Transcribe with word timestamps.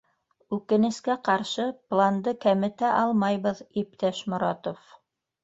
Үкенескә 0.55 1.17
ҡаршы, 1.29 1.65
планды 1.93 2.33
кәметә 2.47 2.95
алмайбыҙ, 3.03 3.63
иптәш 3.85 4.25
Моратов. 4.35 4.91